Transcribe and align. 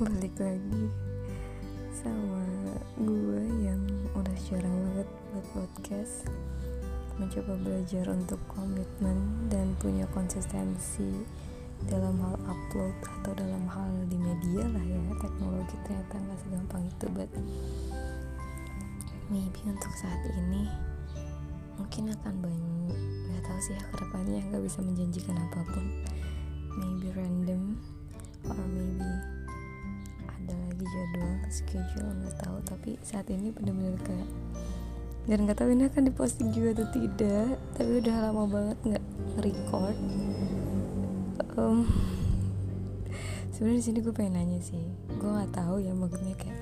balik 0.00 0.32
lagi 0.40 0.88
sama 1.92 2.40
gue 2.96 3.44
yang 3.60 3.84
udah 4.16 4.32
jarang 4.48 4.72
banget 4.72 5.08
buat 5.28 5.46
podcast 5.52 6.24
mencoba 7.20 7.52
belajar 7.60 8.08
untuk 8.08 8.40
komitmen 8.48 9.20
dan 9.52 9.76
punya 9.76 10.08
konsistensi 10.16 11.20
dalam 11.84 12.16
hal 12.16 12.32
upload 12.48 12.96
atau 13.20 13.36
dalam 13.36 13.60
hal 13.68 13.92
di 14.08 14.16
media 14.16 14.64
lah 14.72 14.80
ya. 14.80 14.96
Teknologi 15.20 15.76
ternyata 15.84 16.16
nggak 16.16 16.38
segampang 16.48 16.82
itu 16.88 17.06
but 17.12 17.30
maybe 19.28 19.60
untuk 19.68 19.92
saat 20.00 20.24
ini 20.32 20.64
mungkin 21.76 22.08
akan 22.08 22.34
banyak 22.40 22.96
nggak 23.36 23.42
tahu 23.44 23.58
sih 23.68 23.76
ya 23.76 23.84
ke 23.84 24.00
depannya 24.00 24.40
nggak 24.48 24.64
bisa 24.64 24.80
menjanjikan 24.80 25.36
apa 25.36 25.60
pun. 25.76 25.84
Maybe 26.80 27.12
random 27.12 27.76
or 28.48 28.64
maybe 28.64 29.39
lagi 30.80 30.96
jadwal 30.96 31.36
schedule 31.52 32.12
nggak 32.24 32.36
tahu. 32.40 32.56
Tapi 32.64 32.90
saat 33.04 33.28
ini 33.28 33.52
benar-benar 33.52 34.00
kayak 34.00 34.28
dan 35.28 35.44
nggak 35.44 35.60
tahu 35.60 35.76
ini 35.76 35.84
akan 35.92 36.02
diposting 36.08 36.48
juga 36.48 36.80
atau 36.80 36.88
tidak 36.96 37.60
tapi 37.76 37.90
udah 38.00 38.16
lama 38.24 38.44
banget 38.48 38.78
nggak 38.88 39.04
record. 39.44 39.96
Um, 41.60 41.84
sebenarnya 43.52 43.76
di 43.76 43.84
sini 43.84 43.98
gue 44.00 44.14
pengen 44.16 44.40
nanya 44.40 44.60
sih 44.64 44.80
gue 45.20 45.28
nggak 45.28 45.52
tahu 45.52 45.84
ya 45.84 45.92
maksudnya 45.92 46.32
kayak 46.40 46.56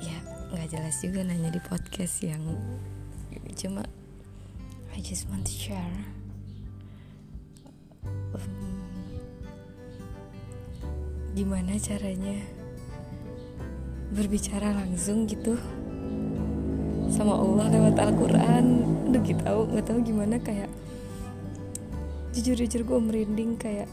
ya 0.00 0.16
nggak 0.56 0.68
jelas 0.72 0.96
juga 1.04 1.20
nanya 1.20 1.52
di 1.52 1.60
podcast 1.60 2.24
yang 2.24 2.40
cuma 3.60 3.84
I 4.96 5.04
just 5.04 5.28
want 5.28 5.44
to 5.44 5.52
share. 5.52 6.00
Um, 8.32 8.83
gimana 11.34 11.74
caranya 11.82 12.38
berbicara 14.14 14.70
langsung 14.70 15.26
gitu 15.26 15.58
sama 17.10 17.34
Allah 17.34 17.74
lewat 17.74 17.98
Al-Quran? 17.98 18.64
Aduh 19.10 19.22
gitu 19.26 19.42
tahu 19.42 19.60
nggak 19.74 19.86
tahu 19.90 19.98
gimana 20.06 20.38
kayak 20.38 20.70
jujur-jujur 22.34 22.86
gue 22.86 22.98
merinding 22.98 23.58
kayak 23.58 23.90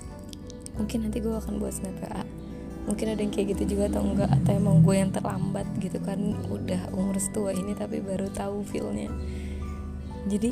mungkin 0.78 1.09
nanti 1.09 1.22
gue 1.22 1.34
akan 1.34 1.62
buat 1.62 1.78
snap 1.78 1.97
WA 2.02 2.25
mungkin 2.89 3.14
ada 3.14 3.22
yang 3.22 3.30
kayak 3.30 3.53
gitu 3.58 3.78
juga 3.78 3.94
atau 3.94 4.02
enggak 4.02 4.30
atau 4.42 4.52
emang 4.58 4.81
gue 4.81 4.95
yang 4.97 5.14
terlambat 5.14 5.69
gitu 5.78 6.02
kan 6.02 6.17
udah 6.50 6.89
umur 6.97 7.14
setua 7.22 7.53
ini 7.53 7.78
tapi 7.78 8.02
baru 8.02 8.25
tahu 8.34 8.66
feelnya. 8.66 9.09
Jadi 10.25 10.50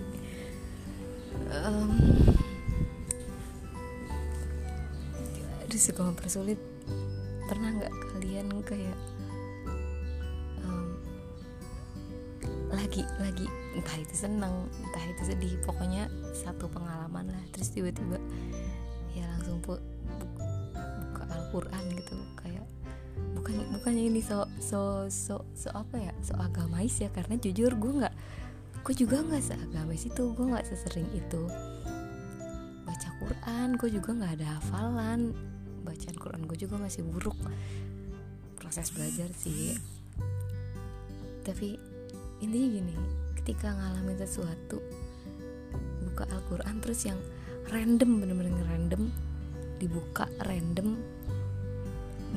um, 1.50 1.90
aduh 5.66 5.82
suka 5.82 6.02
mempersulit 6.06 6.62
pernah 7.50 7.73
nggak 7.73 7.94
kalian 8.14 8.47
kayak 8.61 8.97
um, 10.61 10.94
lagi 12.69 13.02
lagi 13.17 13.50
entah 13.73 13.97
itu 13.97 14.14
seneng 14.14 14.69
entah 14.86 15.03
itu 15.09 15.33
sedih 15.33 15.58
pokoknya 15.66 16.05
satu 16.30 16.70
pengalaman 16.70 17.25
lah 17.33 17.44
terus 17.50 17.73
tiba-tiba 17.73 18.22
ya 19.17 19.25
langsung 19.33 19.58
bu, 19.66 19.81
buka 21.09 21.25
Al-Quran 21.25 21.83
gitu 21.97 22.16
kayak 22.38 22.61
bukan 23.33 23.66
bukannya 23.73 24.14
ini 24.14 24.22
so 24.22 24.45
so 24.61 25.09
so 25.09 25.42
so 25.58 25.73
apa 25.73 25.97
ya 25.97 26.14
so 26.22 26.38
agamais 26.38 27.02
ya 27.02 27.09
karena 27.09 27.33
jujur 27.42 27.73
gue 27.73 28.05
nggak 28.05 28.16
gue 28.86 28.94
juga 28.94 29.25
nggak 29.25 29.42
seagamais 29.42 30.05
itu 30.05 30.23
gue 30.38 30.45
nggak 30.53 30.70
sesering 30.70 31.09
itu 31.17 31.50
baca 32.86 33.09
Quran 33.17 33.73
gue 33.73 33.89
juga 33.89 34.09
nggak 34.22 34.33
ada 34.38 34.47
hafalan 34.61 35.33
bacaan 35.89 36.17
Quran 36.22 36.45
gue 36.45 36.58
juga 36.61 36.77
masih 36.77 37.02
buruk. 37.02 37.33
Proses 38.61 38.94
belajar 38.94 39.33
sih. 39.33 39.73
Tapi 41.42 41.73
intinya 42.45 42.70
gini 42.70 42.95
ketika 43.42 43.73
ngalamin 43.73 44.22
sesuatu 44.22 44.78
buka 46.05 46.30
Al-Quran 46.30 46.78
terus 46.80 47.02
yang 47.10 47.17
random 47.73 48.22
bener-bener 48.22 48.64
random 48.70 49.10
dibuka 49.82 50.30
random 50.45 51.02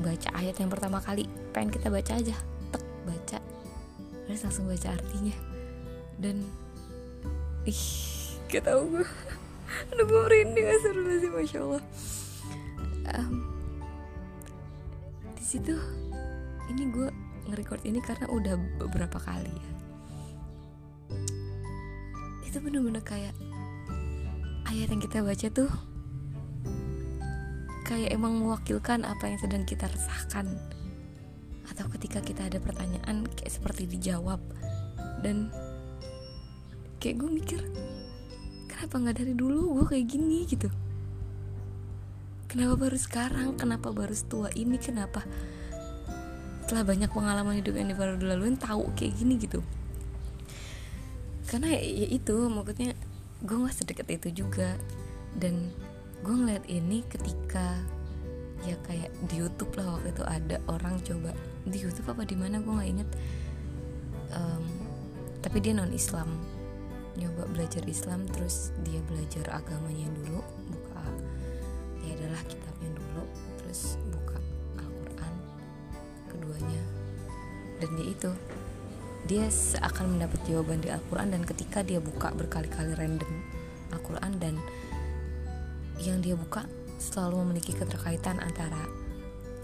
baca 0.01 0.29
ayat 0.33 0.57
yang 0.57 0.73
pertama 0.73 0.97
kali 0.99 1.29
pengen 1.53 1.69
kita 1.69 1.93
baca 1.93 2.17
aja 2.17 2.35
tek 2.73 2.83
baca. 3.05 3.37
Terus 4.25 4.41
langsung 4.41 4.65
baca 4.65 4.89
artinya. 4.89 5.35
Dan 6.17 6.41
ih 7.63 7.83
gak 8.51 8.67
tau 8.67 8.83
gue 8.85 9.05
aduh 9.89 10.05
gue 10.05 10.21
merinding 10.29 10.67
sih 10.77 11.31
masya 11.31 11.59
Allah 11.63 11.83
um, 13.11 13.43
di 15.35 15.43
situ 15.43 15.75
ini 16.71 16.87
gue 16.87 17.11
nge-record 17.51 17.83
ini 17.83 17.99
karena 17.99 18.25
udah 18.31 18.55
beberapa 18.79 19.19
kali 19.19 19.51
ya. 19.51 19.71
Itu 22.47 22.63
bener-bener 22.63 23.03
kayak 23.03 23.35
ayat 24.71 24.87
yang 24.87 25.01
kita 25.03 25.19
baca 25.19 25.47
tuh 25.51 25.71
kayak 27.83 28.15
emang 28.15 28.39
mewakilkan 28.39 29.03
apa 29.03 29.27
yang 29.27 29.39
sedang 29.41 29.63
kita 29.67 29.91
resahkan. 29.91 30.47
Atau 31.67 31.91
ketika 31.91 32.23
kita 32.23 32.47
ada 32.47 32.59
pertanyaan 32.63 33.27
kayak 33.35 33.51
seperti 33.51 33.89
dijawab. 33.89 34.39
Dan 35.19 35.51
kayak 37.03 37.19
gue 37.19 37.29
mikir 37.31 37.59
kenapa 38.71 38.95
nggak 38.99 39.17
dari 39.19 39.33
dulu 39.35 39.79
gue 39.79 39.85
kayak 39.95 40.07
gini? 40.07 40.47
gitu 40.47 40.71
kenapa 42.53 42.77
baru 42.77 42.97
sekarang? 43.01 43.57
Kenapa 43.57 43.89
baru 43.89 44.13
setua 44.13 44.53
ini? 44.53 44.77
Kenapa? 44.77 45.25
Setelah 46.61 46.85
banyak 46.85 47.09
pengalaman 47.09 47.57
hidup 47.57 47.73
yang 47.73 47.89
baru 47.97 48.21
dilaluin 48.21 48.61
tahu 48.61 48.93
kayak 48.93 49.17
gini 49.17 49.41
gitu. 49.41 49.65
Karena 51.49 51.73
ya, 51.73 52.07
itu 52.13 52.47
maksudnya 52.53 52.93
gue 53.41 53.57
nggak 53.57 53.73
sedekat 53.73 54.07
itu 54.13 54.45
juga. 54.45 54.77
Dan 55.33 55.73
gue 56.21 56.35
ngeliat 56.37 56.69
ini 56.69 57.01
ketika 57.09 57.81
ya 58.63 58.77
kayak 58.85 59.09
di 59.27 59.41
YouTube 59.41 59.73
lah 59.75 59.97
waktu 59.97 60.13
itu 60.13 60.23
ada 60.23 60.61
orang 60.69 61.01
coba. 61.01 61.33
Di 61.65 61.81
YouTube 61.81 62.13
apa 62.13 62.21
di 62.21 62.37
mana? 62.37 62.61
Gue 62.61 62.77
nggak 62.77 62.89
inget 62.93 63.09
um, 64.33 64.65
tapi 65.39 65.61
dia 65.61 65.73
non 65.75 65.91
Islam 65.93 66.27
nyoba 67.13 67.45
belajar 67.53 67.85
Islam 67.85 68.25
terus 68.25 68.73
dia 68.81 68.97
belajar 69.05 69.45
agamanya 69.53 70.09
dulu 70.21 70.41
dia 77.97 78.07
itu. 78.11 78.31
Dia 79.23 79.47
akan 79.79 80.17
mendapat 80.19 80.39
jawaban 80.43 80.83
di 80.83 80.91
Al-Quran 80.91 81.31
dan 81.31 81.41
ketika 81.47 81.79
dia 81.79 82.03
buka 82.03 82.35
berkali-kali 82.35 82.91
random 82.99 83.31
Al-Quran 83.95 84.35
dan 84.41 84.59
yang 86.03 86.19
dia 86.19 86.35
buka 86.35 86.67
selalu 86.99 87.47
memiliki 87.47 87.71
keterkaitan 87.71 88.43
antara 88.43 88.83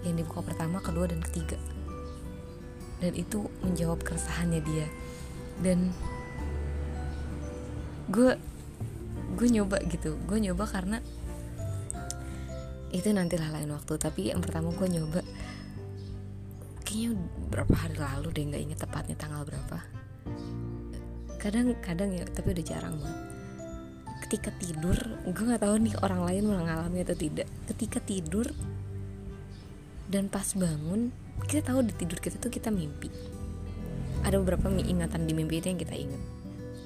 yang 0.00 0.16
dibuka 0.16 0.40
pertama, 0.40 0.80
kedua, 0.80 1.08
dan 1.08 1.20
ketiga. 1.20 1.60
Dan 3.00 3.12
itu 3.16 3.48
menjawab 3.64 4.00
keresahannya 4.00 4.60
dia. 4.64 4.86
Dan 5.60 5.92
gue 8.08 8.36
gue 9.36 9.48
nyoba 9.48 9.80
gitu. 9.88 10.16
Gue 10.24 10.40
nyoba 10.40 10.64
karena 10.68 11.04
itu 12.92 13.08
nantilah 13.12 13.52
lain 13.52 13.72
waktu. 13.76 13.96
Tapi 14.00 14.32
yang 14.32 14.40
pertama 14.40 14.72
gue 14.72 14.88
nyoba 14.88 15.20
kayaknya 16.90 17.14
berapa 17.54 17.74
hari 17.78 17.96
lalu 18.02 18.28
deh 18.34 18.44
nggak 18.50 18.62
inget 18.66 18.78
tepatnya 18.82 19.14
tanggal 19.14 19.46
berapa. 19.46 19.78
Kadang-kadang 21.38 22.18
ya 22.18 22.26
tapi 22.26 22.50
udah 22.50 22.66
jarang 22.66 22.98
banget. 22.98 23.22
Ketika 24.26 24.50
tidur 24.58 24.98
gue 25.22 25.44
nggak 25.46 25.62
tahu 25.62 25.74
nih 25.86 25.94
orang 26.02 26.26
lain 26.26 26.50
mengalami 26.50 27.06
atau 27.06 27.14
tidak. 27.14 27.46
Ketika 27.70 28.02
tidur 28.02 28.50
dan 30.10 30.26
pas 30.26 30.50
bangun 30.58 31.14
kita 31.46 31.70
tahu 31.70 31.86
di 31.86 31.94
tidur 31.94 32.18
kita 32.18 32.42
tuh 32.42 32.50
kita 32.50 32.74
mimpi. 32.74 33.06
Ada 34.26 34.42
beberapa 34.42 34.66
ingatan 34.74 35.30
di 35.30 35.32
mimpi 35.32 35.62
itu 35.62 35.70
yang 35.70 35.78
kita 35.78 35.94
ingat. 35.94 36.22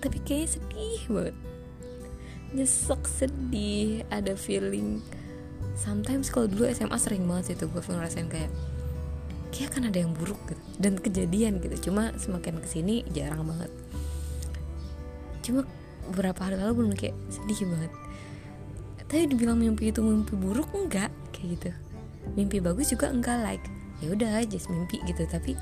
Tapi 0.05 0.20
kayaknya 0.20 0.49
sedih 0.61 1.02
banget. 1.08 1.37
Nyesek 2.52 3.02
sedih 3.08 4.05
ada 4.12 4.37
feeling. 4.37 5.00
Sometimes 5.75 6.28
kalau 6.28 6.44
dulu 6.44 6.69
SMA 6.69 7.00
sering 7.00 7.25
banget 7.25 7.56
sih 7.56 7.56
tuh 7.56 7.73
gue 7.73 7.81
ngerasain 7.81 8.28
kayak 8.28 8.52
kayak 9.54 9.78
kan 9.78 9.86
ada 9.86 10.02
yang 10.02 10.10
buruk 10.10 10.36
gitu 10.50 10.62
dan 10.82 10.98
kejadian 10.98 11.62
gitu. 11.62 11.90
Cuma 11.90 12.10
semakin 12.18 12.58
ke 12.58 12.66
sini 12.66 13.06
jarang 13.14 13.46
banget. 13.46 13.70
Cuma 15.46 15.62
beberapa 16.10 16.50
hari 16.50 16.58
lalu 16.58 16.72
belum 16.82 16.92
kayak 16.98 17.14
sedih 17.30 17.70
banget. 17.70 17.92
Tapi 19.06 19.30
dibilang 19.30 19.54
mimpi 19.54 19.94
itu 19.94 20.02
mimpi 20.02 20.34
buruk 20.34 20.74
enggak. 20.74 21.14
Kayak 21.30 21.46
gitu. 21.54 21.70
Mimpi 22.34 22.58
bagus 22.58 22.90
juga 22.90 23.14
enggak 23.14 23.38
like 23.46 23.66
ya 24.02 24.10
udah 24.10 24.42
aja 24.42 24.58
mimpi 24.66 24.98
gitu. 25.06 25.22
Tapi 25.22 25.54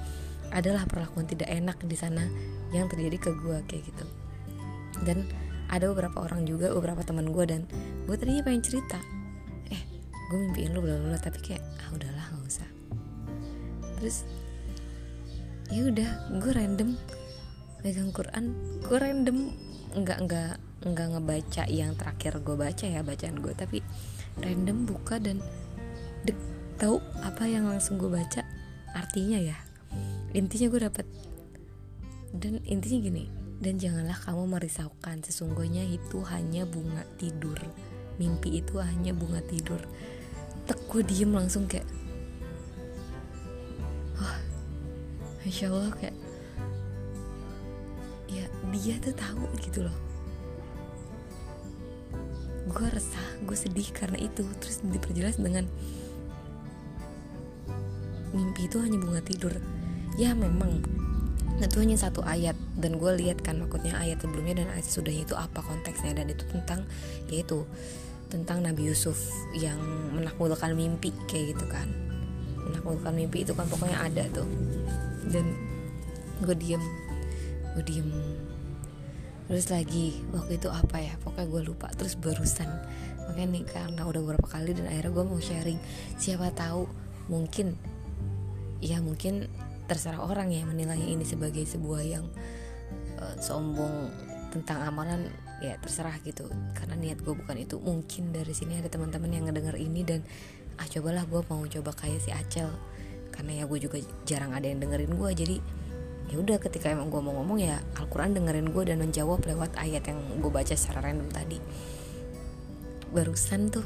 adalah 0.48 0.88
perlakuan 0.88 1.28
tidak 1.28 1.52
enak 1.52 1.76
di 1.84 1.94
sana 1.94 2.24
yang 2.72 2.88
terjadi 2.88 3.28
ke 3.28 3.30
gue 3.44 3.60
kayak 3.68 3.84
gitu. 3.92 4.04
Dan 5.04 5.28
ada 5.72 5.88
beberapa 5.88 6.20
orang 6.20 6.44
juga 6.44 6.68
beberapa 6.76 7.00
teman 7.00 7.32
gue 7.32 7.44
dan 7.48 7.64
gue 8.04 8.16
tadinya 8.20 8.44
pengen 8.44 8.60
cerita 8.60 9.00
eh 9.72 9.82
gue 10.28 10.36
mimpiin 10.36 10.76
lu 10.76 10.84
bla 10.84 11.00
bla 11.00 11.16
tapi 11.16 11.40
kayak 11.40 11.64
ah 11.80 11.88
udahlah 11.96 12.28
nggak 12.28 12.44
usah 12.44 12.68
terus 14.02 14.26
ya 15.70 15.86
udah 15.86 16.10
gue 16.42 16.52
random 16.52 16.98
megang 17.86 18.10
Quran. 18.10 18.50
Gue 18.82 18.98
random 18.98 19.54
nggak 19.94 20.18
nggak 20.26 20.54
nggak 20.82 21.08
ngebaca 21.14 21.62
yang 21.70 21.94
terakhir 21.94 22.42
gue 22.42 22.56
baca 22.58 22.82
ya 22.82 23.06
bacaan 23.06 23.38
gue 23.38 23.54
tapi 23.54 23.78
random 24.42 24.90
buka 24.90 25.22
dan 25.22 25.38
dek 26.26 26.34
tahu 26.82 26.98
apa 27.22 27.46
yang 27.46 27.70
langsung 27.70 27.94
gue 27.94 28.10
baca? 28.10 28.42
Artinya 28.90 29.38
ya 29.38 29.54
intinya 30.34 30.66
gue 30.66 30.80
dapat 30.82 31.06
dan 32.34 32.58
intinya 32.66 32.98
gini 33.06 33.30
dan 33.62 33.78
janganlah 33.78 34.18
kamu 34.18 34.58
merisaukan. 34.58 35.22
Sesungguhnya 35.22 35.86
itu 35.86 36.18
hanya 36.26 36.66
bunga 36.66 37.06
tidur. 37.22 37.56
Mimpi 38.18 38.58
itu 38.58 38.82
hanya 38.82 39.14
bunga 39.14 39.38
tidur. 39.46 39.78
Tek 40.66 40.90
gue 40.90 41.06
diem 41.06 41.30
langsung 41.30 41.70
kayak 41.70 41.86
masya 45.42 45.74
allah 45.74 45.90
kayak 45.98 46.16
ya 48.30 48.46
dia 48.70 48.94
tuh 49.02 49.14
tahu 49.14 49.44
gitu 49.60 49.84
loh. 49.84 49.96
Gue 52.70 52.86
resah 52.88 53.26
gue 53.42 53.56
sedih 53.58 53.90
karena 53.90 54.16
itu. 54.22 54.46
Terus 54.62 54.80
diperjelas 54.86 55.36
dengan 55.42 55.66
mimpi 58.32 58.70
itu 58.70 58.78
hanya 58.80 58.96
bunga 59.02 59.20
tidur. 59.20 59.52
Ya 60.16 60.32
memang. 60.32 60.80
Itu 61.62 61.78
hanya 61.78 61.94
satu 61.94 62.26
ayat 62.26 62.58
dan 62.74 62.98
gue 62.98 63.10
lihat 63.22 63.38
kan 63.46 63.62
maksudnya 63.62 63.94
ayat 63.94 64.18
sebelumnya 64.18 64.64
dan 64.64 64.68
ayat 64.74 64.82
sesudahnya 64.82 65.22
itu 65.30 65.34
apa 65.38 65.62
konteksnya 65.62 66.10
dan 66.10 66.26
itu 66.26 66.42
tentang 66.50 66.82
yaitu 67.30 67.62
tentang 68.32 68.66
Nabi 68.66 68.90
Yusuf 68.90 69.14
yang 69.54 69.78
menaklukkan 70.10 70.74
mimpi 70.74 71.14
kayak 71.30 71.54
gitu 71.54 71.68
kan 71.70 71.86
menaklukkan 72.82 73.14
mimpi 73.14 73.46
itu 73.46 73.54
kan 73.54 73.66
pokoknya 73.70 73.98
ada 74.02 74.24
tuh. 74.34 74.46
Dan 75.30 75.46
gue 76.42 76.56
diem 76.58 76.82
gue 77.72 77.84
diem. 77.84 78.08
Terus 79.48 79.68
lagi 79.68 80.16
waktu 80.32 80.56
itu 80.56 80.68
apa 80.68 80.96
ya 81.00 81.14
pokoknya 81.20 81.46
gue 81.48 81.62
lupa. 81.72 81.88
Terus 81.96 82.16
barusan 82.16 82.68
makanya 83.22 83.48
nih 83.54 83.64
karena 83.64 84.02
udah 84.04 84.20
beberapa 84.20 84.48
kali 84.48 84.76
dan 84.76 84.88
akhirnya 84.88 85.12
gue 85.12 85.24
mau 85.24 85.40
sharing. 85.40 85.78
Siapa 86.16 86.52
tahu 86.52 86.88
mungkin 87.30 87.76
ya 88.82 88.98
mungkin 88.98 89.46
terserah 89.86 90.20
orang 90.24 90.50
ya 90.50 90.66
menilai 90.66 90.98
ini 90.98 91.22
sebagai 91.22 91.62
sebuah 91.64 92.02
yang 92.02 92.26
uh, 93.20 93.36
sombong 93.38 94.10
tentang 94.52 94.84
amalan 94.84 95.32
ya 95.64 95.76
terserah 95.80 96.16
gitu. 96.24 96.48
Karena 96.76 96.96
niat 96.96 97.20
gue 97.20 97.34
bukan 97.34 97.56
itu. 97.56 97.80
Mungkin 97.80 98.36
dari 98.36 98.52
sini 98.52 98.78
ada 98.80 98.88
teman-teman 98.88 99.30
yang 99.32 99.44
ngedenger 99.48 99.76
ini 99.80 100.00
dan 100.04 100.20
ah 100.80 100.86
cobalah 100.88 101.24
gue 101.28 101.40
mau 101.48 101.62
coba 101.66 101.90
kayak 101.92 102.20
si 102.22 102.30
Acel. 102.32 102.70
Karena 103.32 103.62
ya 103.62 103.64
gue 103.64 103.78
juga 103.80 103.98
jarang 104.28 104.52
ada 104.52 104.68
yang 104.68 104.78
dengerin 104.80 105.16
gue 105.16 105.30
jadi 105.32 105.56
ya 106.32 106.40
udah 106.40 106.56
ketika 106.64 106.88
emang 106.88 107.12
gue 107.12 107.20
mau 107.20 107.36
ngomong 107.36 107.60
ya 107.60 107.76
Al-Quran 108.00 108.32
dengerin 108.32 108.72
gue 108.72 108.82
dan 108.88 109.04
menjawab 109.04 109.44
lewat 109.44 109.76
ayat 109.76 110.08
yang 110.08 110.20
gue 110.40 110.48
baca 110.52 110.72
secara 110.72 111.12
random 111.12 111.28
tadi. 111.28 111.60
Barusan 113.12 113.68
tuh 113.68 113.84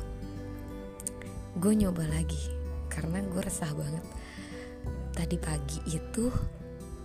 gue 1.58 1.72
nyoba 1.74 2.06
lagi 2.06 2.38
karena 2.86 3.22
gue 3.26 3.42
resah 3.42 3.70
banget. 3.74 4.04
Tadi 5.16 5.36
pagi 5.42 5.80
itu 5.90 6.30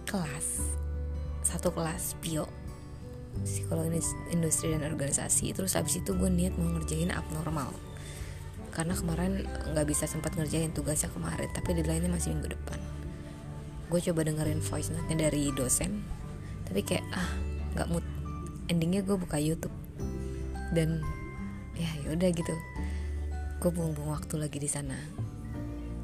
kelas 0.06 0.78
satu 1.42 1.74
kelas 1.74 2.20
bio 2.22 2.46
psikologi 3.42 4.04
industri 4.30 4.78
dan 4.78 4.86
organisasi. 4.86 5.58
Terus 5.58 5.74
abis 5.74 6.06
itu 6.06 6.14
gue 6.14 6.30
niat 6.30 6.54
mau 6.54 6.70
ngerjain 6.78 7.10
abnormal 7.10 7.91
karena 8.72 8.96
kemarin 8.96 9.44
nggak 9.46 9.86
bisa 9.88 10.08
sempat 10.08 10.36
ngerjain 10.40 10.72
tugasnya 10.72 11.12
kemarin 11.12 11.52
tapi 11.52 11.76
deadline-nya 11.76 12.12
masih 12.12 12.34
minggu 12.36 12.56
depan. 12.56 12.80
Gue 13.92 14.00
coba 14.00 14.24
dengerin 14.24 14.64
voice 14.64 14.90
note-nya 14.96 15.28
dari 15.28 15.52
dosen 15.52 16.02
tapi 16.66 16.82
kayak 16.82 17.04
ah 17.12 17.30
nggak 17.76 17.88
mood. 17.92 18.06
Endingnya 18.72 19.04
gue 19.04 19.20
buka 19.20 19.36
YouTube. 19.36 19.76
Dan 20.72 21.04
ya 21.76 21.92
yaudah 22.08 22.32
gitu. 22.32 22.56
Gue 23.60 23.72
buang-buang 23.76 24.16
waktu 24.16 24.40
lagi 24.40 24.58
di 24.58 24.72
sana. 24.72 24.96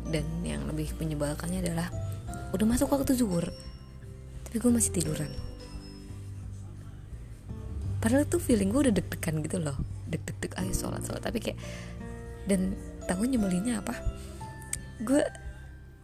Dan 0.07 0.27
yang 0.43 0.67
lebih 0.67 0.91
menyebalkannya 0.99 1.63
adalah 1.63 1.87
udah 2.51 2.65
masuk 2.67 2.91
waktu 2.91 3.15
zuhur 3.15 3.51
tapi 4.47 4.63
gue 4.63 4.71
masih 4.71 4.95
tiduran. 4.95 5.27
Padahal 7.99 8.23
tuh 8.23 8.39
feeling 8.39 8.71
gue 8.71 8.87
udah 8.87 8.95
deg-degan 8.95 9.43
gitu 9.43 9.59
loh. 9.59 9.75
Deg-deg 10.07 10.55
ayo 10.55 10.71
sholat 10.71 11.03
sholat. 11.03 11.19
Tapi 11.19 11.43
kayak 11.43 11.59
dan 12.47 12.73
tahu 13.05 13.27
nyebelinnya 13.27 13.83
apa? 13.83 13.95
Gue 15.03 15.21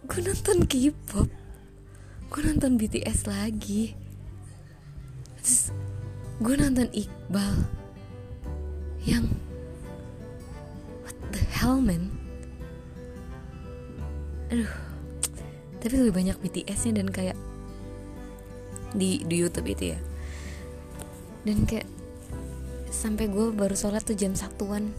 gue 0.06 0.20
nonton 0.22 0.68
K-pop. 0.68 1.32
Gue 2.30 2.42
nonton 2.44 2.76
BTS 2.76 3.26
lagi. 3.26 3.96
Terus 5.40 5.72
gue 6.44 6.56
nonton 6.60 6.88
Iqbal 6.92 7.56
yang 9.04 9.28
what 11.04 11.16
the 11.32 11.42
hell 11.56 11.80
man? 11.80 12.12
Aduh. 14.52 14.72
Tapi 15.84 16.00
lebih 16.00 16.16
banyak 16.16 16.38
BTS-nya 16.40 17.04
dan 17.04 17.12
kayak 17.12 17.36
di 18.96 19.20
di 19.28 19.36
YouTube 19.44 19.68
itu 19.68 19.96
ya. 19.96 20.00
Dan 21.44 21.68
kayak 21.68 21.88
sampai 22.88 23.28
gue 23.28 23.52
baru 23.52 23.76
sholat 23.76 24.08
tuh 24.08 24.16
jam 24.16 24.32
satuan 24.32 24.96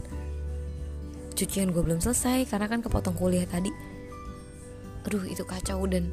cucian 1.35 1.69
gue 1.69 1.83
belum 1.83 1.99
selesai 1.99 2.47
karena 2.47 2.71
kan 2.71 2.79
kepotong 2.79 3.13
kuliah 3.13 3.45
tadi. 3.45 3.69
Aduh 5.05 5.27
itu 5.27 5.43
kacau 5.43 5.85
dan 5.85 6.09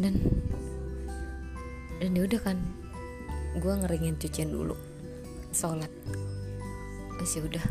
dan 0.00 0.18
dan 2.02 2.10
ya 2.10 2.26
udah 2.26 2.40
kan 2.42 2.58
gue 3.54 3.72
ngeringin 3.84 4.18
cucian 4.18 4.50
dulu 4.50 4.74
sholat. 5.54 5.92
Masih 7.20 7.46
udah 7.46 7.62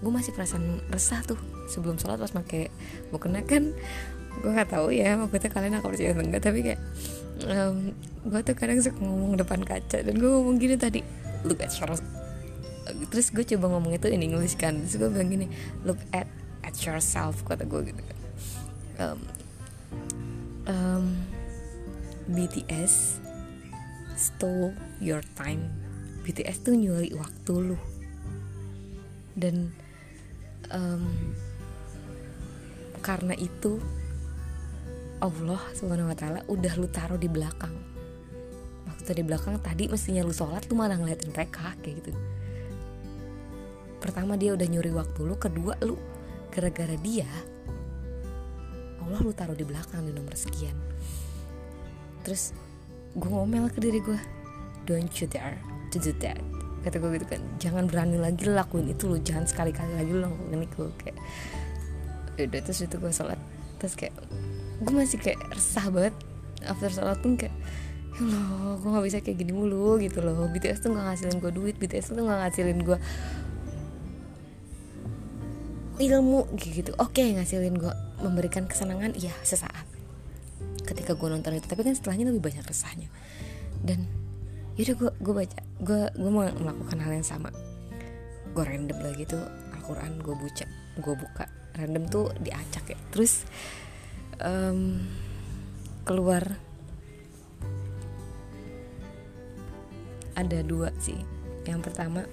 gue 0.00 0.08
masih 0.14 0.32
perasaan 0.32 0.80
resah 0.88 1.20
tuh 1.26 1.36
sebelum 1.68 2.00
sholat 2.00 2.16
pas 2.16 2.32
pakai 2.32 2.72
mukena 3.12 3.44
kan. 3.44 3.74
Gue 4.40 4.50
nggak 4.54 4.72
tahu 4.72 4.94
ya 4.94 5.18
maksudnya 5.18 5.50
kalian 5.50 5.74
akan 5.82 5.90
percaya 5.90 6.14
atau 6.14 6.22
enggak 6.24 6.42
tapi 6.46 6.58
kayak 6.62 6.80
um, 7.50 7.92
gue 8.30 8.40
tuh 8.46 8.54
kadang 8.54 8.78
suka 8.80 9.00
ngomong 9.02 9.36
depan 9.36 9.60
kaca 9.66 9.98
dan 10.00 10.14
gue 10.16 10.30
ngomong 10.30 10.56
gini 10.56 10.78
tadi 10.78 11.02
at 11.44 11.72
yourself 11.72 12.19
terus 13.10 13.30
gue 13.30 13.44
coba 13.56 13.76
ngomong 13.76 13.96
itu 13.96 14.06
in 14.10 14.22
English 14.22 14.56
kan. 14.58 14.78
Terus 14.84 14.96
gue 15.00 15.08
bilang 15.10 15.30
gini 15.30 15.46
look 15.82 16.00
at 16.10 16.28
at 16.60 16.76
yourself 16.84 17.42
kata 17.46 17.64
gue 17.64 17.92
gitu 17.92 18.02
kan. 18.02 18.18
Um, 19.00 19.20
um, 20.68 21.04
BTS 22.30 23.18
stole 24.14 24.76
your 25.00 25.24
time. 25.34 25.72
BTS 26.22 26.62
tuh 26.62 26.76
nyuri 26.76 27.16
waktu 27.16 27.74
lu. 27.74 27.78
Dan 29.32 29.72
um, 30.68 31.08
karena 33.00 33.32
itu 33.40 33.80
Allah 35.20 35.60
subhanahu 35.76 36.12
wa 36.12 36.16
taala 36.16 36.40
udah 36.48 36.72
lu 36.76 36.88
taruh 36.92 37.16
di 37.16 37.28
belakang. 37.28 37.72
Waktu 38.84 39.10
di 39.16 39.24
belakang 39.24 39.56
tadi 39.64 39.88
mestinya 39.88 40.20
lu 40.20 40.32
sholat 40.32 40.68
lu 40.68 40.76
malah 40.76 41.00
ngeliatin 41.00 41.32
mereka 41.32 41.72
kayak 41.80 42.04
gitu 42.04 42.12
pertama 44.00 44.34
dia 44.34 44.56
udah 44.56 44.66
nyuri 44.66 44.90
waktu 44.90 45.20
lu 45.22 45.36
kedua 45.36 45.76
lu. 45.84 46.00
Gara-gara 46.50 46.98
dia 46.98 47.30
Allah 49.00 49.20
lu 49.22 49.30
taruh 49.30 49.54
di 49.54 49.62
belakang 49.62 50.06
di 50.06 50.12
nomor 50.14 50.34
sekian. 50.34 50.74
Terus 52.26 52.54
gue 53.14 53.30
ngomel 53.30 53.66
ke 53.70 53.82
diri 53.82 53.98
gue 54.02 54.18
don't 54.86 55.10
you 55.18 55.26
dare 55.26 55.58
to 55.90 55.98
do 55.98 56.14
that. 56.22 56.38
Kata 56.80 56.96
gue 56.96 57.20
gitu 57.20 57.26
kan 57.28 57.42
jangan 57.60 57.84
berani 57.90 58.16
lagi 58.16 58.48
lakuin 58.48 58.88
itu 58.88 59.10
lu 59.10 59.20
jangan 59.20 59.44
sekali-kali 59.44 59.98
lagi 59.98 60.10
lu 60.10 60.26
lakuin 60.26 60.62
itu. 60.64 60.82
Kayak 61.00 61.16
ya 62.38 62.42
udah 62.48 62.60
terus 62.64 62.80
itu 62.86 62.96
gue 62.96 63.12
sholat. 63.12 63.40
Terus 63.82 63.94
kayak 63.98 64.14
gue 64.80 64.94
masih 64.94 65.18
kayak 65.20 65.42
resah 65.52 65.86
banget 65.92 66.14
after 66.64 66.90
sholat 66.92 67.18
pun 67.20 67.34
kayak 67.34 67.52
ya 68.20 68.26
Allah 68.26 68.76
gue 68.76 68.90
gak 68.92 69.04
bisa 69.06 69.18
kayak 69.24 69.38
gini 69.40 69.52
mulu 69.56 69.96
gitu 69.98 70.20
loh. 70.20 70.46
BTS 70.52 70.84
tuh 70.84 70.92
gak 70.92 71.04
ngasilin 71.08 71.36
gue 71.40 71.52
duit 71.52 71.74
BTS 71.80 72.14
tuh 72.14 72.24
gak 72.24 72.38
ngasilin 72.46 72.78
gue 72.84 72.98
ilmu 76.00 76.48
gitu. 76.56 76.96
Oke 76.96 77.20
ngasilin 77.20 77.76
gue 77.76 77.92
memberikan 78.24 78.64
kesenangan 78.64 79.12
iya 79.12 79.32
sesaat. 79.44 79.84
Ketika 80.88 81.12
gue 81.12 81.28
nonton 81.28 81.52
itu 81.54 81.68
tapi 81.68 81.84
kan 81.84 81.92
setelahnya 81.92 82.32
lebih 82.32 82.48
banyak 82.50 82.64
resahnya. 82.64 83.12
Dan 83.84 84.08
yaudah 84.80 84.96
gue 84.96 85.10
gue 85.20 85.34
baca 85.44 85.58
gue 85.84 86.00
gue 86.16 86.30
mau 86.32 86.48
melakukan 86.48 86.98
hal 87.04 87.12
yang 87.20 87.26
sama. 87.26 87.52
Gue 88.56 88.64
random 88.64 88.98
lagi 89.04 89.28
tuh 89.28 89.44
Al-Quran 89.76 90.18
gue 90.24 90.34
buka 90.34 90.66
gue 90.98 91.14
buka. 91.14 91.44
Random 91.76 92.04
tuh 92.08 92.26
diacak 92.40 92.96
ya. 92.96 92.98
Terus 93.12 93.44
um, 94.40 95.04
keluar. 96.08 96.42
Ada 100.34 100.64
dua 100.64 100.88
sih. 100.96 101.20
Yang 101.68 101.92
pertama 101.92 102.24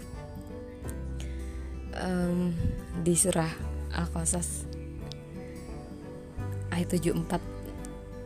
um, 2.01 2.53
di 3.01 3.13
surah 3.17 3.49
Al-Qasas 3.93 4.65
ayat 6.73 6.93
74 6.93 7.41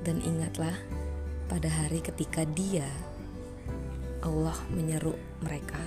dan 0.04 0.18
ingatlah 0.26 0.74
pada 1.48 1.68
hari 1.68 2.04
ketika 2.04 2.44
dia 2.44 2.88
Allah 4.22 4.56
menyeru 4.72 5.16
mereka 5.42 5.82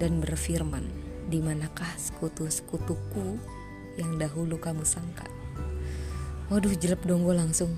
dan 0.00 0.22
berfirman 0.22 0.84
di 1.28 1.38
manakah 1.42 1.88
sekutu-sekutuku 2.00 3.36
yang 4.00 4.16
dahulu 4.16 4.56
kamu 4.56 4.86
sangka? 4.86 5.26
Waduh 6.48 6.72
jelek 6.72 7.04
dong 7.04 7.28
gue 7.28 7.36
langsung. 7.36 7.76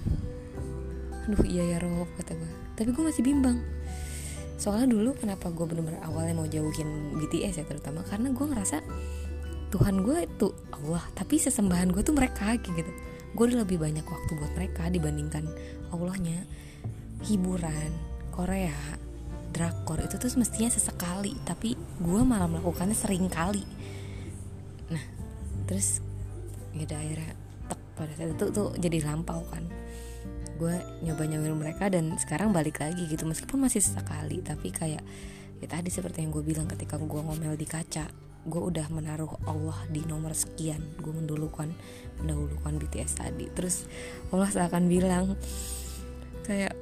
Aduh 1.26 1.42
iya 1.44 1.76
ya 1.76 1.78
Rob 1.82 2.06
kata 2.16 2.38
gue 2.38 2.50
tapi 2.80 2.96
gue 2.96 3.04
masih 3.04 3.20
bimbang. 3.20 3.60
Soalnya 4.56 4.88
dulu 4.88 5.12
kenapa 5.12 5.52
gue 5.52 5.64
bener-bener 5.68 6.00
awalnya 6.00 6.32
mau 6.32 6.48
jauhin 6.48 7.16
BTS 7.20 7.60
ya 7.60 7.64
terutama? 7.68 8.00
Karena 8.08 8.32
gue 8.32 8.46
ngerasa 8.48 8.80
Tuhan 9.70 10.02
gue 10.02 10.26
itu 10.26 10.48
Allah 10.74 11.04
tapi 11.14 11.38
sesembahan 11.38 11.94
gue 11.94 12.02
tuh 12.02 12.14
mereka 12.14 12.54
gitu. 12.58 12.90
Gue 13.34 13.44
udah 13.46 13.62
lebih 13.62 13.78
banyak 13.78 14.02
waktu 14.02 14.30
buat 14.34 14.52
mereka 14.58 14.90
dibandingkan 14.90 15.46
Allahnya. 15.94 16.42
Hiburan 17.20 17.92
Korea 18.32 18.74
drakor 19.50 19.98
itu 20.00 20.16
tuh 20.16 20.30
mestinya 20.38 20.70
sesekali 20.70 21.34
tapi 21.42 21.74
gue 21.74 22.20
malah 22.22 22.46
melakukannya 22.46 22.94
sering 22.94 23.26
kali 23.26 23.66
nah 24.90 25.02
terus 25.66 26.02
ya 26.70 26.86
akhirnya 26.86 27.34
tek 27.66 27.80
pada 27.98 28.12
saat 28.14 28.30
itu 28.34 28.46
tuh 28.50 28.74
jadi 28.78 29.02
lampau 29.06 29.42
kan. 29.50 29.66
Gue 30.60 30.76
nyoba 31.02 31.24
nyobain 31.24 31.56
mereka 31.56 31.88
dan 31.88 32.14
sekarang 32.20 32.52
balik 32.54 32.78
lagi 32.84 33.08
gitu 33.10 33.26
meskipun 33.26 33.64
masih 33.64 33.82
sekali 33.82 34.44
tapi 34.44 34.70
kayak 34.70 35.02
ya 35.60 35.66
tadi 35.66 35.88
seperti 35.92 36.24
yang 36.24 36.32
gue 36.32 36.44
bilang 36.44 36.68
ketika 36.70 36.96
gue 36.96 37.20
ngomel 37.20 37.56
di 37.58 37.66
kaca 37.68 38.29
gue 38.48 38.62
udah 38.62 38.88
menaruh 38.88 39.36
Allah 39.44 39.76
di 39.92 40.00
nomor 40.08 40.32
sekian. 40.32 40.80
Gue 40.96 41.12
mendulukan 41.12 41.68
mendahulukan 42.22 42.72
BTS 42.80 43.20
tadi. 43.20 43.52
Terus 43.52 43.84
Allah 44.32 44.48
seakan 44.48 44.88
bilang 44.88 45.36
kayak 46.48 46.72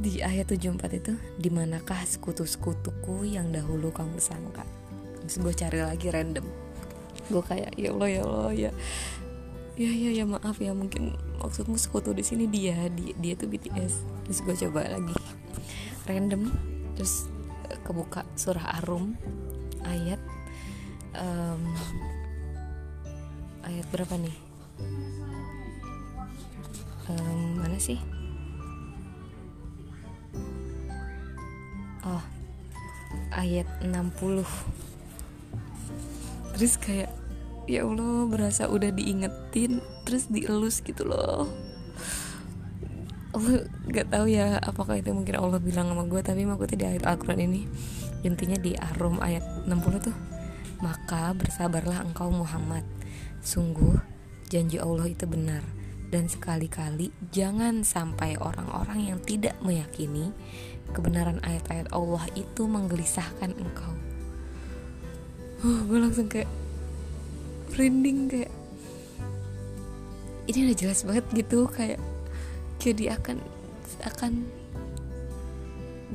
di 0.00 0.22
ayat 0.22 0.50
74 0.50 1.00
itu 1.02 1.12
di 1.38 1.50
manakah 1.50 1.98
sekutu-sekutuku 2.02 3.26
yang 3.26 3.54
dahulu 3.54 3.94
kamu 3.94 4.18
sangka? 4.18 4.66
Terus 5.26 5.36
gue 5.38 5.54
cari 5.54 5.78
lagi 5.82 6.08
random. 6.10 6.46
Gue 7.30 7.42
kayak 7.46 7.78
ya 7.78 7.94
Allah 7.94 8.08
ya 8.10 8.22
Allah 8.26 8.54
ya 8.54 8.72
ya 9.78 9.90
ya 9.90 10.10
ya 10.12 10.24
maaf 10.28 10.60
ya 10.60 10.76
mungkin 10.76 11.16
maksudmu 11.40 11.80
sekutu 11.80 12.12
di 12.12 12.20
sini 12.20 12.44
dia 12.44 12.76
dia 12.92 13.16
dia 13.16 13.32
tuh 13.32 13.48
BTS 13.48 13.94
terus 14.26 14.38
gue 14.42 14.54
coba 14.66 14.98
lagi. 14.98 15.14
Random 16.10 16.50
terus 16.98 17.30
kebuka 17.86 18.26
surah 18.34 18.82
Arum 18.82 19.14
ayat 19.86 20.20
um, 21.20 21.60
ayat 23.62 23.86
berapa 23.92 24.14
nih? 24.16 24.36
Um, 27.06 27.60
mana 27.60 27.76
sih? 27.76 28.00
Oh 32.02 32.40
ayat 33.30 33.66
60 33.82 34.44
terus 36.54 36.74
kayak 36.76 37.10
ya 37.64 37.86
Allah 37.86 38.26
berasa 38.26 38.68
udah 38.68 38.90
diingetin 38.92 39.80
terus 40.04 40.26
dielus 40.28 40.82
gitu 40.82 41.06
loh. 41.06 41.48
Allah 43.30 43.62
gak 43.86 44.10
tahu 44.10 44.26
ya 44.26 44.58
apakah 44.58 44.98
itu 44.98 45.14
mungkin 45.14 45.38
Allah 45.38 45.62
bilang 45.62 45.94
sama 45.94 46.02
gue 46.10 46.18
tapi 46.18 46.42
maksudnya 46.42 46.76
di 46.76 46.86
ayat 46.90 47.04
Al-Quran 47.06 47.40
ini 47.46 47.62
intinya 48.26 48.58
di 48.58 48.74
Arum 48.74 49.22
ayat 49.22 49.46
60 49.70 50.06
tuh 50.10 50.16
maka 50.80 51.32
bersabarlah 51.36 52.04
engkau 52.04 52.32
Muhammad. 52.32 52.84
Sungguh 53.40 54.00
janji 54.52 54.76
Allah 54.80 55.08
itu 55.08 55.24
benar. 55.24 55.62
Dan 56.10 56.26
sekali-kali 56.26 57.14
jangan 57.30 57.86
sampai 57.86 58.34
orang-orang 58.34 59.14
yang 59.14 59.18
tidak 59.22 59.54
meyakini 59.62 60.34
kebenaran 60.90 61.38
ayat-ayat 61.46 61.86
Allah 61.94 62.26
itu 62.34 62.66
menggelisahkan 62.66 63.54
engkau. 63.54 63.94
Uh, 65.62 65.86
gue 65.86 65.98
langsung 66.02 66.26
kayak 66.26 66.50
merinding 67.70 68.26
kayak 68.26 68.52
ini 70.50 70.66
udah 70.66 70.76
jelas 70.76 71.06
banget 71.06 71.24
gitu 71.30 71.70
kayak 71.70 72.00
jadi 72.82 73.14
akan 73.14 73.38
akan 74.02 74.32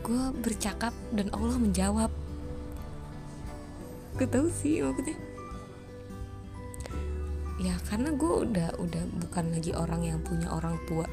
gue 0.03 0.23
bercakap 0.43 0.91
dan 1.15 1.31
Allah 1.31 1.55
menjawab 1.55 2.11
gue 4.15 4.27
tahu 4.27 4.47
sih 4.51 4.79
maksudnya. 4.79 5.17
Ya 7.59 7.75
karena 7.87 8.11
gue 8.15 8.33
udah 8.47 8.69
udah 8.79 9.03
bukan 9.23 9.55
lagi 9.55 9.71
orang 9.71 10.03
yang 10.03 10.19
punya 10.23 10.51
orang 10.51 10.75
tua 10.87 11.07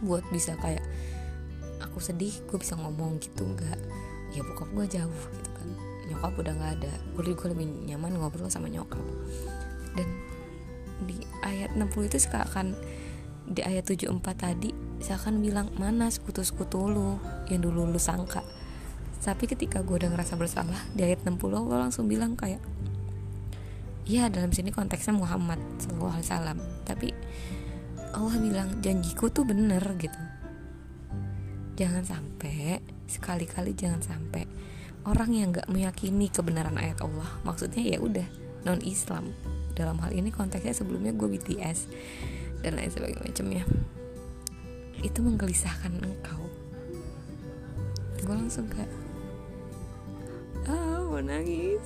buat 0.00 0.24
bisa 0.32 0.56
kayak 0.60 0.84
aku 1.84 2.00
sedih 2.00 2.32
gue 2.48 2.58
bisa 2.60 2.76
ngomong 2.76 3.20
gitu 3.20 3.44
nggak. 3.44 3.80
Ya 4.36 4.44
bokap 4.44 4.68
gue 4.72 4.86
jauh 4.88 5.20
gitu 5.32 5.50
kan. 5.56 5.68
Nyokap 6.08 6.32
udah 6.36 6.52
nggak 6.56 6.72
ada. 6.80 6.92
Gue 7.16 7.32
lebih 7.32 7.68
nyaman 7.88 8.16
ngobrol 8.16 8.52
sama 8.52 8.68
nyokap. 8.68 9.00
Dan 9.96 10.08
di 11.04 11.20
ayat 11.46 11.76
60 11.76 12.10
itu 12.10 12.18
seakan 12.28 12.74
di 13.48 13.64
ayat 13.64 13.88
74 13.88 14.20
tadi 14.36 14.70
seakan 14.98 15.40
bilang 15.40 15.70
mana 15.78 16.10
sekutu-sekutu 16.10 16.90
lu 16.90 17.16
yang 17.48 17.62
dulu 17.64 17.86
lu 17.88 17.96
sangka 17.96 18.42
tapi 19.18 19.44
ketika 19.44 19.84
gue 19.84 20.00
udah 20.00 20.08
ngerasa 20.14 20.40
bersalah 20.40 20.78
di 20.96 21.04
ayat 21.04 21.20
60 21.26 21.36
gue 21.40 21.76
langsung 21.76 22.08
bilang 22.08 22.32
kayak 22.32 22.62
iya 24.08 24.32
dalam 24.32 24.48
sini 24.56 24.72
konteksnya 24.72 25.12
Muhammad 25.12 25.60
Sallallahu 25.84 26.16
Alaihi 26.16 26.28
Wasallam. 26.32 26.58
Tapi 26.88 27.08
Allah 28.16 28.36
bilang 28.40 28.68
janjiku 28.80 29.28
tuh 29.28 29.44
bener 29.44 29.84
gitu. 30.00 30.20
Jangan 31.76 32.02
sampai 32.08 32.80
sekali-kali 33.04 33.76
jangan 33.76 34.00
sampai 34.00 34.48
orang 35.04 35.30
yang 35.36 35.48
gak 35.52 35.68
meyakini 35.70 36.28
kebenaran 36.28 36.76
ayat 36.76 37.00
Allah 37.00 37.40
maksudnya 37.40 37.80
ya 37.80 37.96
udah 38.02 38.26
non 38.68 38.84
Islam 38.84 39.32
dalam 39.72 39.96
hal 40.02 40.12
ini 40.12 40.28
konteksnya 40.28 40.76
sebelumnya 40.76 41.16
gue 41.16 41.24
BTS 41.38 41.88
dan 42.60 42.76
lain 42.76 42.90
sebagainya 42.90 43.22
macamnya 43.22 43.64
itu 44.98 45.22
menggelisahkan 45.22 45.94
engkau. 46.02 46.42
Gue 48.18 48.34
langsung 48.34 48.66
kayak 48.66 48.90
mau 51.18 51.34
nangis 51.34 51.82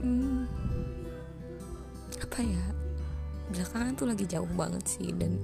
hmm, 0.00 0.48
apa 2.24 2.38
ya? 2.40 2.64
Belakangan 3.52 3.92
tuh 3.92 4.08
lagi 4.08 4.24
jauh 4.24 4.48
banget 4.56 4.80
sih 4.88 5.12
dan 5.12 5.36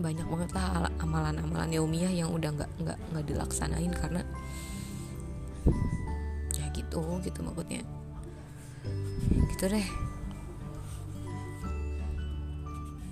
banyak 0.00 0.24
banget 0.24 0.48
lah 0.56 0.88
amalan-amalan 1.04 1.76
yaumiyah 1.76 2.08
yang 2.08 2.32
udah 2.32 2.56
nggak 2.56 2.72
nggak 2.80 2.98
nggak 3.12 3.24
dilaksanain 3.28 3.92
karena 3.92 4.24
ya 6.56 6.64
gitu 6.72 7.04
gitu 7.20 7.44
maksudnya. 7.44 7.84
Gitu 9.28 9.64
deh. 9.68 9.88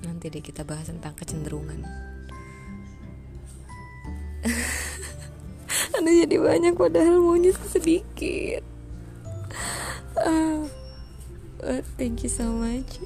Nanti 0.01 0.33
deh 0.33 0.41
kita 0.41 0.65
bahas 0.65 0.89
tentang 0.89 1.13
kecenderungan 1.13 2.06
ada 6.01 6.11
jadi 6.13 6.37
banyak 6.37 6.75
padahal 6.77 7.21
maunya 7.25 7.53
sedikit. 7.69 8.63
Uh, 10.17 10.69
uh, 11.65 11.83
thank 11.97 12.25
you 12.25 12.31
so 12.33 12.49
much. 12.53 13.01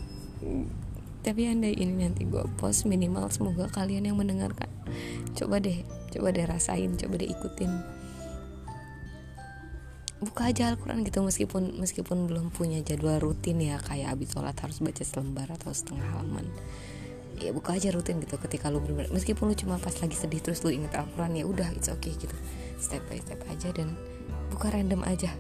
Tapi 1.20 1.42
anda 1.46 1.68
ini 1.68 2.08
nanti 2.08 2.24
gue 2.24 2.42
post 2.56 2.88
minimal 2.88 3.28
semoga 3.28 3.68
kalian 3.70 4.08
yang 4.08 4.18
mendengarkan. 4.18 4.68
Coba 5.36 5.60
deh 5.60 5.84
coba 6.10 6.34
deh 6.34 6.44
rasain 6.48 6.96
coba 6.98 7.14
deh 7.20 7.30
ikutin. 7.30 7.70
Buka 10.20 10.52
aja 10.52 10.68
Al-Quran 10.74 11.00
gitu 11.06 11.24
meskipun 11.24 11.80
meskipun 11.80 12.28
belum 12.28 12.52
punya 12.52 12.84
jadwal 12.84 13.16
rutin 13.22 13.56
ya 13.56 13.80
kayak 13.80 14.20
abis 14.20 14.36
sholat 14.36 14.52
harus 14.60 14.84
baca 14.84 15.00
selembar 15.00 15.48
atau 15.48 15.72
setengah 15.72 16.04
halaman 16.12 16.44
ya 17.40 17.52
buka 17.56 17.76
aja 17.76 17.88
rutin 17.88 18.20
gitu 18.20 18.36
ketika 18.36 18.68
lu 18.68 18.84
bener, 18.84 19.08
-bener 19.08 19.14
meskipun 19.16 19.48
lu 19.48 19.54
cuma 19.56 19.80
pas 19.80 19.96
lagi 19.96 20.12
sedih 20.12 20.44
terus 20.44 20.60
lu 20.60 20.70
inget 20.74 20.92
Al-Quran 20.92 21.32
ya 21.40 21.44
udah 21.48 21.68
it's 21.72 21.88
okay 21.88 22.12
gitu. 22.12 22.32
Step 22.76 23.00
by 23.08 23.16
step 23.20 23.40
aja 23.48 23.72
dan 23.72 23.96
buka 24.52 24.68
random 24.68 25.00
aja. 25.08 25.32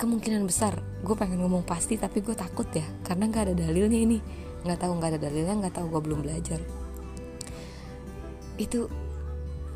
Kemungkinan 0.00 0.48
besar 0.48 0.80
gue 1.04 1.14
pengen 1.14 1.44
ngomong 1.44 1.62
pasti 1.62 2.00
tapi 2.00 2.24
gue 2.24 2.34
takut 2.34 2.66
ya 2.72 2.84
karena 3.04 3.28
nggak 3.30 3.42
ada 3.50 3.54
dalilnya 3.54 4.00
ini. 4.00 4.18
Nggak 4.66 4.78
tahu 4.84 4.92
nggak 4.98 5.10
ada 5.16 5.20
dalilnya 5.30 5.54
nggak 5.66 5.74
tahu 5.78 5.86
gue 5.92 6.00
belum 6.04 6.20
belajar. 6.26 6.60
Itu 8.58 8.90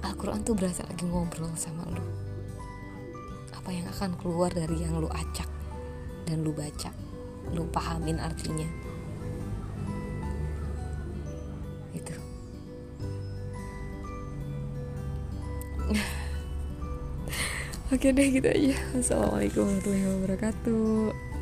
Al-Quran 0.05 0.45
tuh 0.45 0.53
berasa 0.53 0.85
lagi 0.85 1.09
ngobrol 1.09 1.53
sama 1.57 1.89
lu. 1.89 2.05
Apa 3.57 3.73
yang 3.73 3.89
akan 3.89 4.21
keluar 4.21 4.53
dari 4.53 4.85
yang 4.85 5.01
lu 5.01 5.09
acak 5.09 5.49
dan 6.25 6.41
lu 6.41 6.53
baca 6.57 6.93
lu 7.53 7.69
pahamin 7.69 8.17
artinya 8.19 8.67
oke 17.95 18.11
deh 18.11 18.29
gitu 18.35 18.49
aja. 18.51 18.75
Assalamualaikum 18.99 19.63
warahmatullahi 19.71 20.07
wabarakatuh 20.19 21.34